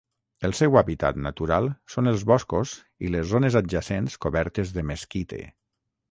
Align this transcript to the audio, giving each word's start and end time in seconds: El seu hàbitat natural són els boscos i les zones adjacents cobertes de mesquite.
El 0.47 0.53
seu 0.59 0.77
hàbitat 0.79 1.17
natural 1.25 1.67
són 1.95 2.11
els 2.11 2.23
boscos 2.31 2.71
i 3.07 3.11
les 3.17 3.27
zones 3.33 3.59
adjacents 3.61 4.17
cobertes 4.25 4.73
de 4.79 4.85
mesquite. 4.93 5.43